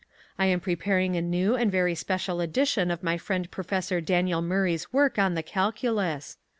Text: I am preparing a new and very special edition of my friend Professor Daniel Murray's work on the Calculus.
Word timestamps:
I 0.39 0.47
am 0.47 0.59
preparing 0.59 1.15
a 1.15 1.21
new 1.21 1.55
and 1.55 1.71
very 1.71 1.93
special 1.93 2.41
edition 2.41 2.89
of 2.89 3.03
my 3.03 3.19
friend 3.19 3.51
Professor 3.51 4.01
Daniel 4.01 4.41
Murray's 4.41 4.91
work 4.91 5.19
on 5.19 5.35
the 5.35 5.43
Calculus. 5.43 6.39